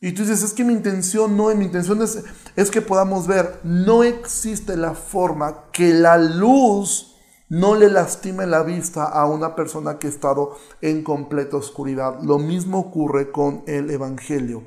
[0.00, 2.22] Y tú dices, es que mi intención no, mi intención es,
[2.54, 7.16] es que podamos ver, no existe la forma que la luz
[7.48, 12.22] no le lastime la vista a una persona que ha estado en completa oscuridad.
[12.22, 14.62] Lo mismo ocurre con el Evangelio.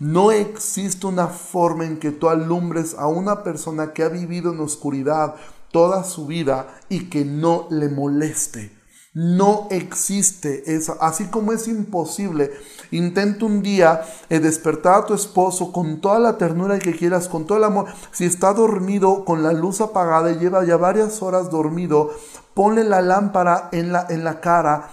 [0.00, 4.60] No existe una forma en que tú alumbres a una persona que ha vivido en
[4.60, 5.36] oscuridad
[5.72, 8.79] toda su vida y que no le moleste.
[9.12, 10.96] No existe eso.
[11.00, 12.52] Así como es imposible,
[12.92, 17.44] intenta un día eh, despertar a tu esposo con toda la ternura que quieras, con
[17.44, 17.86] todo el amor.
[18.12, 22.10] Si está dormido con la luz apagada y lleva ya varias horas dormido,
[22.54, 24.90] ponle la lámpara en la, en la cara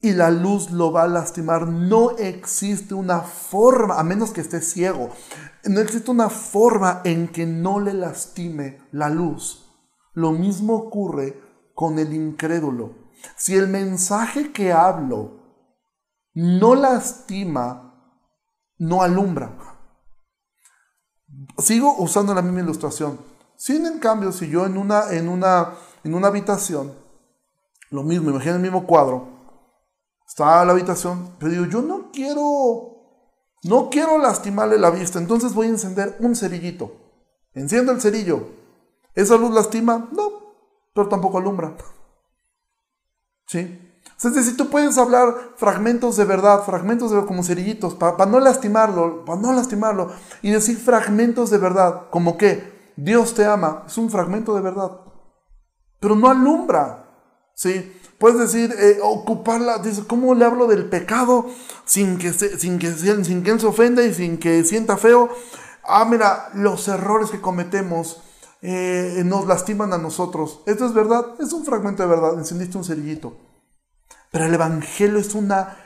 [0.00, 1.66] y la luz lo va a lastimar.
[1.66, 5.10] No existe una forma, a menos que esté ciego,
[5.64, 9.66] no existe una forma en que no le lastime la luz.
[10.14, 11.49] Lo mismo ocurre
[11.80, 12.92] con el incrédulo.
[13.36, 15.40] Si el mensaje que hablo
[16.34, 18.20] no lastima,
[18.76, 19.56] no alumbra.
[21.56, 23.18] Sigo usando la misma ilustración.
[23.56, 25.72] Sin en cambio, si yo en una, en una,
[26.04, 26.92] en una habitación,
[27.88, 29.38] lo mismo, imagina el mismo cuadro,
[30.28, 33.24] Está la habitación, pero digo, yo no quiero,
[33.64, 36.92] no quiero lastimarle la vista, entonces voy a encender un cerillito.
[37.54, 38.48] Enciendo el cerillo.
[39.14, 40.10] ¿Esa luz lastima?
[40.12, 40.39] No,
[41.08, 41.76] tampoco alumbra.
[43.46, 43.86] ¿Sí?
[44.22, 49.24] Es decir, tú puedes hablar fragmentos de verdad, fragmentos de como cerillitos, para no lastimarlo,
[49.24, 54.10] para no lastimarlo, y decir fragmentos de verdad, como que Dios te ama, es un
[54.10, 54.90] fragmento de verdad,
[56.00, 57.06] pero no alumbra.
[57.54, 57.92] ¿Sí?
[58.18, 61.46] Puedes decir, eh, ocuparla, ¿cómo le hablo del pecado
[61.84, 65.30] sin que, sin, que, sin que él se ofenda y sin que sienta feo?
[65.82, 68.22] Ah, mira, los errores que cometemos
[68.62, 70.60] eh, nos lastiman a nosotros.
[70.66, 73.36] Esto es verdad, es un fragmento de verdad, encendiste un cerillito.
[74.30, 75.76] Pero el Evangelio es una...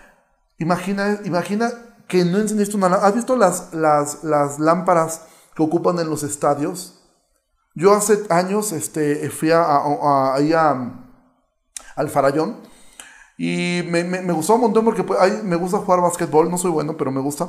[0.59, 1.73] Imagina, imagina
[2.09, 2.87] que no encendiste una...
[2.89, 5.23] ¿Has visto las, las, las lámparas
[5.55, 7.01] que ocupan en los estadios?
[7.75, 9.65] Yo hace años este, fui a,
[10.35, 11.01] ahí a
[11.97, 12.57] al Farallón.
[13.37, 16.97] Y me, me, gustó un montón porque pues, me gusta jugar básquetbol, no soy bueno,
[16.97, 17.49] pero me gusta.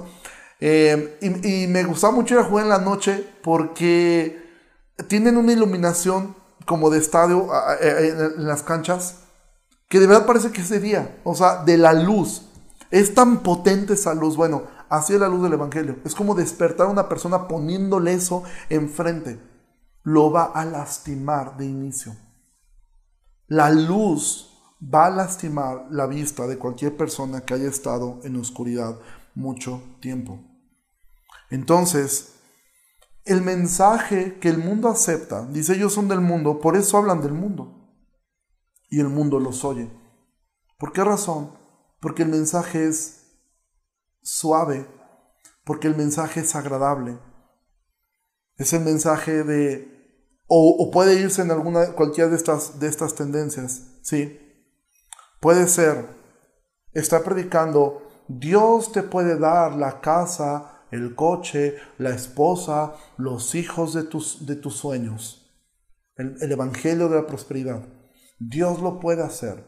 [0.60, 4.45] Eh, y, me gustaba mucho ir a jugar en la noche porque
[5.08, 7.48] tienen una iluminación como de estadio
[7.82, 9.20] en las canchas
[9.90, 12.50] que de verdad parece que día, o sea, de la luz.
[12.92, 14.36] Es tan potente esa luz.
[14.36, 15.98] Bueno, así es la luz del Evangelio.
[16.06, 19.40] Es como despertar a una persona poniéndole eso enfrente.
[20.04, 22.16] Lo va a lastimar de inicio.
[23.48, 28.98] La luz va a lastimar la vista de cualquier persona que haya estado en oscuridad
[29.34, 30.40] mucho tiempo.
[31.50, 32.35] Entonces,
[33.26, 37.34] el mensaje que el mundo acepta, dice ellos son del mundo, por eso hablan del
[37.34, 37.72] mundo.
[38.90, 39.92] Y el mundo los oye.
[40.78, 41.58] ¿Por qué razón?
[42.00, 43.40] Porque el mensaje es
[44.22, 44.88] suave,
[45.66, 47.20] porque el mensaje es agradable.
[48.58, 49.96] Es el mensaje de
[50.48, 54.40] o, puede irse en alguna, cualquiera de estas, de estas tendencias, ¿sí?
[55.40, 56.08] Puede ser,
[56.94, 64.04] está predicando, Dios te puede dar la casa, el coche, la esposa, los hijos de
[64.04, 65.52] tus, de tus sueños.
[66.16, 67.84] El, el evangelio de la prosperidad.
[68.40, 69.64] Dios lo puede hacer.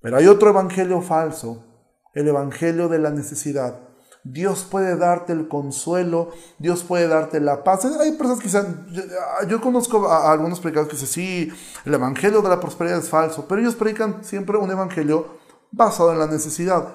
[0.00, 1.64] Pero hay otro evangelio falso,
[2.12, 3.80] el evangelio de la necesidad.
[4.24, 7.84] Dios puede darte el consuelo, Dios puede darte la paz.
[7.84, 8.86] Hay personas que dicen,
[9.48, 11.52] yo, conozco a, algunos predicadores que dicen, sí,
[11.84, 15.38] el evangelio de la prosperidad es falso, pero ellos predican siempre un evangelio
[15.70, 16.94] basado en la necesidad.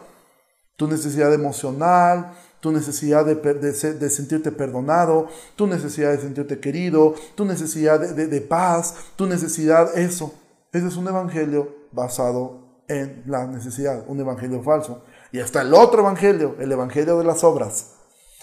[0.75, 7.99] Tu necesidad emocional, tu necesidad de, sentirte perdonado, tu necesidad de sentirte querido, tu necesidad
[7.99, 10.33] de, de paz, tu necesidad, eso.
[10.71, 15.03] Ese es un evangelio basado en la necesidad, un evangelio falso.
[15.31, 17.91] Y está el otro evangelio, el evangelio de las obras.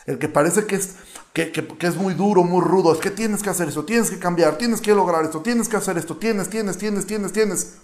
[0.06, 0.94] El que parece que es,
[1.32, 2.92] que, es muy duro, muy rudo.
[2.92, 5.76] Es que tienes que hacer eso, tienes que cambiar, tienes que lograr esto, tienes que
[5.76, 7.74] hacer esto, tienes, tienes, tienes, tienes, tienes.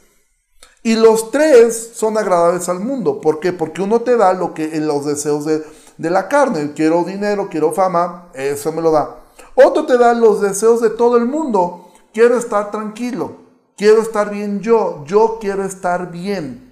[0.85, 3.20] Y los tres son agradables al mundo.
[3.20, 3.53] ¿Por qué?
[3.53, 5.64] Porque uno te da lo que en los deseos de,
[5.99, 6.72] de la carne.
[6.74, 9.16] Quiero dinero, quiero fama, eso me lo da.
[9.55, 11.93] Otro te da los deseos de todo el mundo.
[12.12, 13.36] Quiero estar tranquilo,
[13.76, 16.70] quiero estar bien yo, yo quiero estar bien.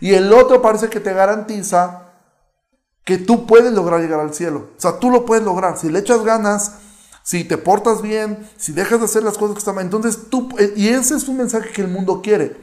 [0.00, 2.12] Y el otro parece que te garantiza
[3.04, 4.68] que tú puedes lograr llegar al cielo.
[4.76, 5.78] O sea, tú lo puedes lograr.
[5.78, 6.78] Si le echas ganas,
[7.24, 10.48] Si te portas bien, si dejas de hacer las cosas que están mal, entonces tú,
[10.58, 12.56] eh, y ese es un mensaje que el mundo quiere.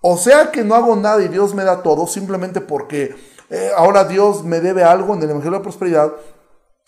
[0.00, 3.14] O sea que no hago nada y Dios me da todo simplemente porque
[3.50, 6.12] eh, ahora Dios me debe algo en el Evangelio de la Prosperidad.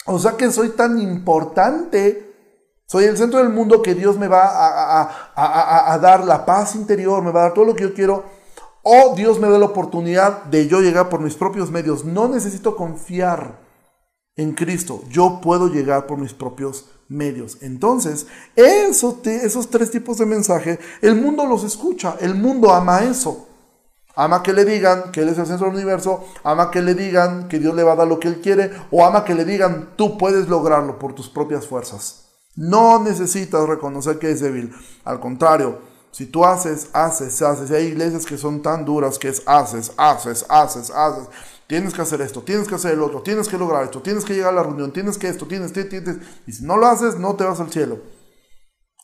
[0.06, 2.28] O sea que soy tan importante
[2.90, 4.48] soy el centro del mundo que Dios me va
[5.36, 8.24] a, dar la paz interior, me va a dar todo lo que yo quiero.
[8.82, 12.06] O Dios me da la oportunidad de yo llegar por mis propios medios.
[12.06, 13.58] No necesito confiar
[14.36, 15.02] en Cristo.
[15.10, 17.58] Yo puedo llegar por mis propios medios.
[17.60, 22.16] Entonces, esos, esos tres tipos de mensaje, el mundo los escucha.
[22.20, 23.47] El mundo ama eso.
[24.20, 27.46] Ama que le digan que Él es el centro del universo, ama que le digan
[27.46, 29.90] que Dios le va a dar lo que Él quiere, o ama que le digan
[29.94, 32.24] tú puedes lograrlo por tus propias fuerzas.
[32.56, 34.74] No necesitas reconocer que es débil.
[35.04, 35.78] Al contrario,
[36.10, 40.44] si tú haces, haces, haces, hay iglesias que son tan duras que es haces, haces,
[40.48, 41.28] haces, haces.
[41.68, 44.34] Tienes que hacer esto, tienes que hacer el otro, tienes que lograr esto, tienes que
[44.34, 46.16] llegar a la reunión, tienes que esto, tienes, que, tienes.
[46.44, 48.00] Y si no lo haces, no te vas al cielo.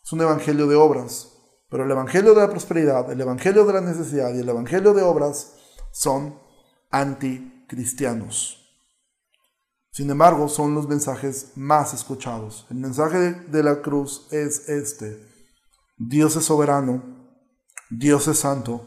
[0.05, 1.34] Es un evangelio de obras.
[1.75, 5.03] Pero el evangelio de la prosperidad, el evangelio de la necesidad y el evangelio de
[5.03, 5.57] obras
[5.91, 6.39] son
[6.89, 8.79] anticristianos.
[9.91, 12.65] Sin embargo, son los mensajes más escuchados.
[12.71, 15.21] El mensaje de la cruz es este.
[15.97, 17.03] Dios es soberano,
[17.91, 18.87] Dios es santo,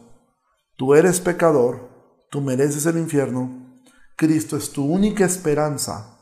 [0.77, 1.89] tú eres pecador,
[2.31, 3.81] tú mereces el infierno,
[4.15, 6.17] Cristo es tu única esperanza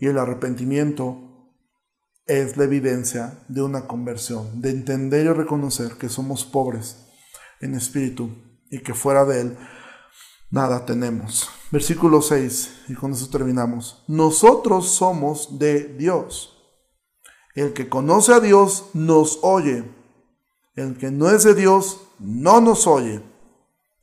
[0.00, 1.33] y el arrepentimiento
[2.26, 7.06] es la evidencia de una conversión, de entender y reconocer que somos pobres
[7.60, 8.30] en espíritu
[8.70, 9.58] y que fuera de Él
[10.50, 11.48] nada tenemos.
[11.70, 14.04] Versículo 6, y con eso terminamos.
[14.06, 16.50] Nosotros somos de Dios.
[17.54, 19.84] El que conoce a Dios nos oye.
[20.76, 23.22] El que no es de Dios no nos oye.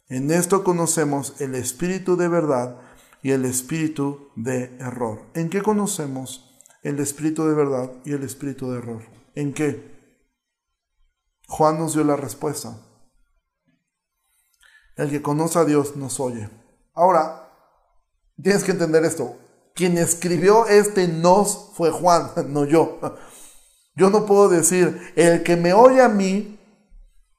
[0.09, 2.77] En esto conocemos el espíritu de verdad
[3.23, 5.23] y el espíritu de error.
[5.33, 6.50] ¿En qué conocemos
[6.81, 9.03] el espíritu de verdad y el espíritu de error?
[9.35, 9.91] ¿En qué?
[11.47, 12.77] Juan nos dio la respuesta.
[14.95, 16.49] El que conoce a Dios nos oye.
[16.93, 17.49] Ahora,
[18.41, 19.37] tienes que entender esto.
[19.73, 22.99] Quien escribió este nos fue Juan, no yo.
[23.95, 26.59] Yo no puedo decir, el que me oye a mí,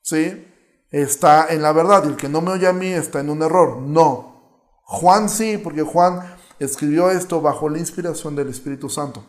[0.02, 0.48] ¿sí?
[0.90, 3.42] Está en la verdad y el que no me oye a mí está en un
[3.42, 3.78] error.
[3.78, 4.80] No.
[4.84, 9.24] Juan sí, porque Juan escribió esto bajo la inspiración del Espíritu Santo.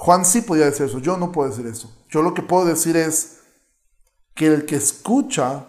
[0.00, 1.92] Juan sí podía decir eso, yo no puedo decir eso.
[2.08, 3.40] Yo lo que puedo decir es
[4.36, 5.66] que el que escucha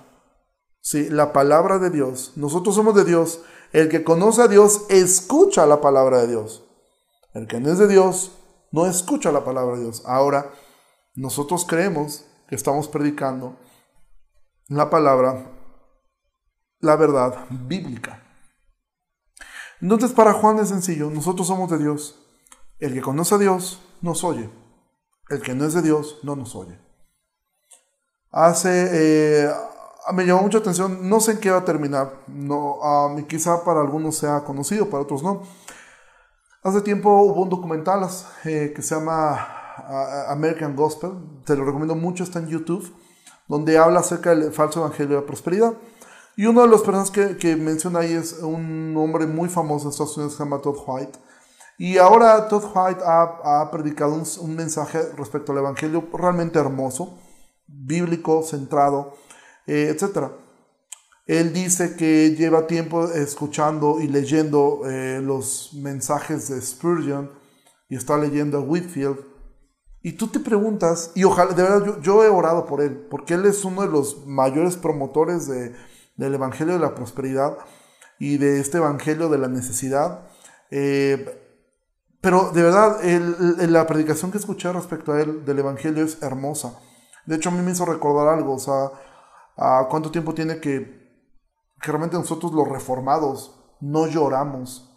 [0.93, 2.33] la palabra de Dios.
[2.35, 3.41] Nosotros somos de Dios.
[3.73, 6.63] El que conoce a Dios escucha la palabra de Dios.
[7.33, 8.31] El que no es de Dios
[8.71, 10.03] no escucha la palabra de Dios.
[10.05, 10.53] Ahora,
[11.15, 13.57] nosotros creemos que estamos predicando
[14.67, 15.51] la palabra,
[16.81, 18.23] la verdad bíblica.
[19.81, 22.19] Entonces para Juan es sencillo, nosotros somos de Dios.
[22.77, 24.49] El que conoce a Dios nos oye.
[25.29, 26.79] El que no es de Dios no nos oye.
[28.31, 29.49] Hace eh,
[30.13, 32.79] me llamó mucha atención, no sé en qué va a terminar, no,
[33.27, 35.43] quizá para algunos sea conocido, para otros no.
[36.63, 38.07] Hace tiempo hubo un documental
[38.45, 39.47] eh, que se llama
[40.27, 41.11] American Gospel,
[41.45, 42.93] te lo recomiendo mucho, está en YouTube,
[43.47, 45.73] donde habla acerca del falso evangelio de la prosperidad.
[46.35, 49.91] Y uno de los personas que, que menciona ahí es un hombre muy famoso en
[49.91, 51.19] Estados Unidos que se llama Todd White.
[51.79, 57.17] Y ahora Todd White ha, ha predicado un, un mensaje respecto al evangelio realmente hermoso,
[57.65, 59.15] bíblico, centrado
[59.69, 60.31] eh, etc.
[61.27, 67.29] Él dice que lleva tiempo escuchando y leyendo eh, los mensajes de Spurgeon
[67.87, 69.19] y está leyendo a Whitfield.
[70.01, 73.45] Y tú te preguntas, y ojalá, de verdad, yo, he orado por él, porque él
[73.45, 75.75] es uno de los mayores promotores de,
[76.15, 77.59] del Evangelio de la Prosperidad
[78.17, 80.27] y de este Evangelio de la necesidad.
[80.71, 81.48] Eh,
[82.21, 86.79] pero de verdad, la predicación que escuché respecto a él del Evangelio es hermosa.
[87.25, 88.91] De hecho, a mí me hizo recordar algo, o sea,
[89.89, 91.25] cuánto tiempo tiene que,
[91.81, 94.89] que realmente nosotros los reformados no lloramos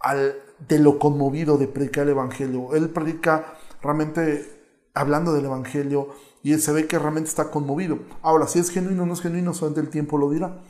[0.00, 0.36] al,
[0.66, 2.74] de lo conmovido de predicar el Evangelio.
[2.74, 6.08] Él predica realmente hablando del Evangelio
[6.42, 7.98] y se ve que realmente está conmovido.
[8.22, 10.62] Ahora, si es genuino o no es genuino, solamente el tiempo lo dirá.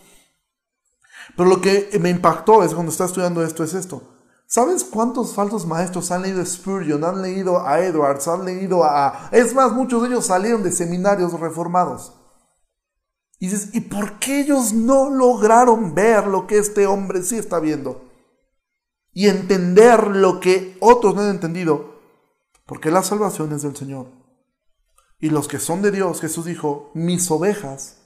[1.37, 4.17] Pero lo que me impactó es cuando estaba estudiando esto, es esto.
[4.51, 9.28] ¿Sabes cuántos falsos maestros han leído Spurgeon, han leído a Edwards, han leído a...
[9.30, 12.14] Es más, muchos de ellos salieron de seminarios reformados.
[13.38, 17.61] Y dices, ¿y por qué ellos no lograron ver lo que este hombre sí está
[17.61, 18.11] viendo?
[19.12, 22.01] Y entender lo que otros no han entendido.
[22.64, 24.07] Porque la salvación es del Señor.
[25.20, 27.99] Y los que son de Dios, Jesús dijo, mis ovejas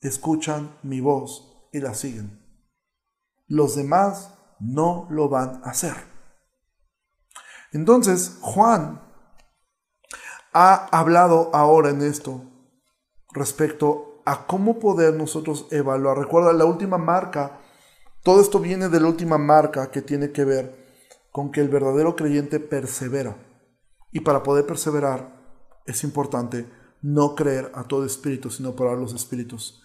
[0.00, 2.44] escuchan mi voz y la siguen.
[3.46, 5.94] Los demás no lo van a hacer.
[7.72, 9.02] Entonces, Juan
[10.52, 12.42] ha hablado ahora en esto
[13.32, 16.18] respecto a cómo poder nosotros evaluar.
[16.18, 17.60] Recuerda, la última marca,
[18.22, 20.86] todo esto viene de la última marca que tiene que ver
[21.30, 23.36] con que el verdadero creyente persevera.
[24.10, 25.36] Y para poder perseverar
[25.84, 26.66] es importante
[27.02, 29.82] no creer a todo espíritu, sino probar los espíritus.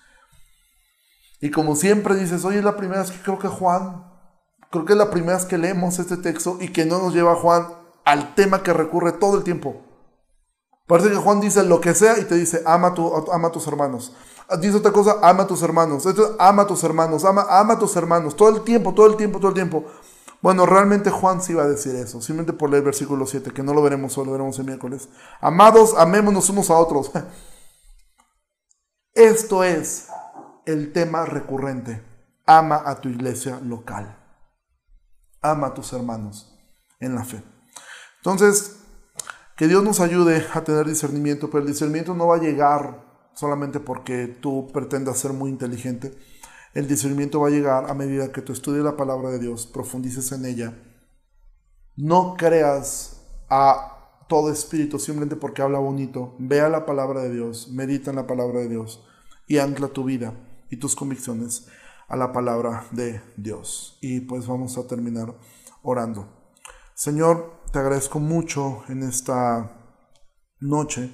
[1.39, 4.10] Y como siempre dices, oye, es la primera vez que creo que Juan,
[4.71, 7.35] creo que es la primera vez que leemos este texto y que no nos lleva
[7.35, 7.67] Juan
[8.05, 9.81] al tema que recurre todo el tiempo.
[10.87, 13.67] Parece que Juan dice lo que sea y te dice, ama, tu, ama a tus
[13.67, 14.15] hermanos.
[14.59, 16.05] Dice otra cosa, ama a tus hermanos.
[16.05, 18.35] Esto, ama a tus hermanos, ama, ama a tus hermanos.
[18.35, 19.85] Todo el tiempo, todo el tiempo, todo el tiempo.
[20.41, 23.61] Bueno, realmente Juan sí iba a decir eso, simplemente por leer el versículo 7, que
[23.61, 25.07] no lo veremos hoy, lo veremos el miércoles.
[25.39, 27.11] Amados, amémonos unos a otros.
[29.13, 30.07] Esto es
[30.65, 32.03] el tema recurrente.
[32.47, 34.20] Ama a tu iglesia local.
[35.41, 36.55] Ama a tus hermanos
[36.99, 37.43] en la fe.
[38.17, 38.77] Entonces,
[39.57, 43.79] que Dios nos ayude a tener discernimiento, pero el discernimiento no va a llegar solamente
[43.79, 46.15] porque tú pretendas ser muy inteligente.
[46.73, 50.31] El discernimiento va a llegar a medida que tú estudies la palabra de Dios, profundices
[50.31, 50.77] en ella.
[51.95, 56.35] No creas a todo espíritu simplemente porque habla bonito.
[56.39, 59.05] Vea la palabra de Dios, medita en la palabra de Dios
[59.47, 60.33] y ancla tu vida
[60.69, 61.67] y tus convicciones
[62.11, 63.97] a la palabra de Dios.
[64.01, 65.33] Y pues vamos a terminar
[65.81, 66.27] orando.
[66.93, 69.71] Señor, te agradezco mucho en esta
[70.59, 71.13] noche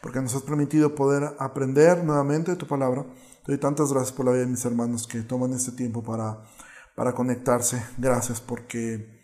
[0.00, 3.04] porque nos has permitido poder aprender nuevamente tu palabra.
[3.44, 6.42] Te doy tantas gracias por la vida de mis hermanos que toman este tiempo para,
[6.96, 7.84] para conectarse.
[7.98, 9.20] Gracias porque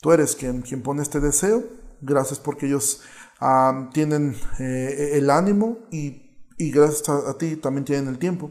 [0.00, 1.64] tú eres quien, quien pone este deseo.
[2.00, 3.02] Gracias porque ellos
[3.40, 8.50] ah, tienen eh, el ánimo y, y gracias a, ti también tienen el tiempo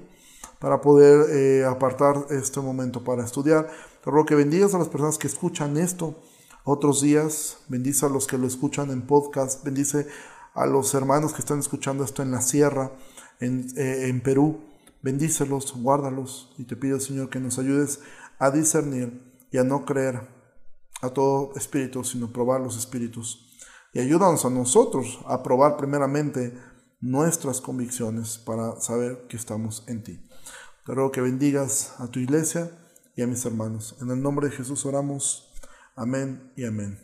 [0.59, 3.69] para poder eh, apartar este momento para estudiar.
[4.03, 6.21] Te ruego que bendigas a las personas que escuchan esto
[6.63, 7.59] otros días.
[7.67, 9.63] Bendice a los que lo escuchan en podcast.
[9.63, 10.07] Bendice
[10.53, 12.91] a los hermanos que están escuchando esto en la sierra,
[13.39, 14.59] en, eh, en Perú.
[15.01, 18.01] Bendícelos, guárdalos y te pido, Señor, que nos ayudes
[18.37, 20.27] a discernir y a no creer
[21.01, 23.57] a todo espíritu, sino probar los espíritus.
[23.93, 26.53] Y ayúdanos a nosotros a probar primeramente
[26.99, 30.28] nuestras convicciones para saber que estamos en ti.
[30.89, 32.71] Te ruego que bendigas a tu iglesia
[33.15, 33.95] y a mis hermanos.
[34.01, 35.53] En el nombre de Jesús oramos.
[35.95, 36.97] Amén y amén.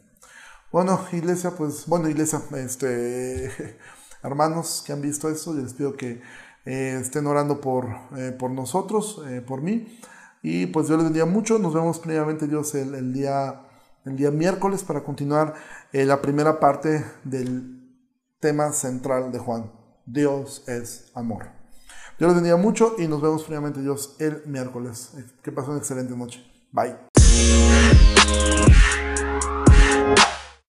[0.71, 3.77] Bueno, iglesia, pues, bueno, iglesia, este,
[4.23, 6.19] hermanos que han visto esto, les pido que
[6.65, 7.85] eh, estén orando por,
[8.17, 9.99] eh, por nosotros, eh, por mí.
[10.41, 11.59] Y pues Dios les bendiga mucho.
[11.59, 13.67] Nos vemos primeramente Dios el, día,
[14.03, 15.53] el día miércoles para continuar
[15.91, 18.01] la primera parte del
[18.39, 19.71] tema central de Juan.
[20.07, 21.54] Dios es amor.
[22.17, 25.11] Yo los bendiga mucho y nos vemos fríamente Dios el miércoles.
[25.41, 26.45] Que pasen una excelente noche.
[26.71, 26.95] Bye.